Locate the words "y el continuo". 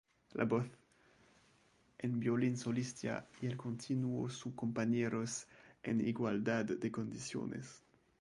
3.39-4.31